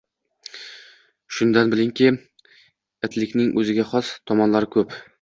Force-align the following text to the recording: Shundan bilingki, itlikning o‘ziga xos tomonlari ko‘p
Shundan 1.37 1.75
bilingki, 1.75 2.09
itlikning 3.09 3.55
o‘ziga 3.63 3.89
xos 3.95 4.13
tomonlari 4.31 4.77
ko‘p 4.79 5.03